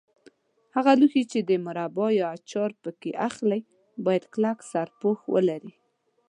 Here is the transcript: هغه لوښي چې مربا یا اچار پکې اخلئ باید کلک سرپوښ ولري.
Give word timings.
هغه 0.75 0.91
لوښي 0.99 1.23
چې 1.31 1.41
مربا 1.65 2.07
یا 2.19 2.27
اچار 2.37 2.71
پکې 2.81 3.11
اخلئ 3.27 3.61
باید 4.05 4.23
کلک 4.33 4.57
سرپوښ 4.71 5.19
ولري. 5.33 5.73